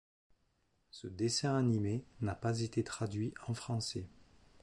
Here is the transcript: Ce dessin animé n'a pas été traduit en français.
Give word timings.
Ce 0.89 1.05
dessin 1.05 1.53
animé 1.55 2.03
n'a 2.21 2.33
pas 2.33 2.59
été 2.61 2.83
traduit 2.83 3.35
en 3.45 3.53
français. 3.53 4.07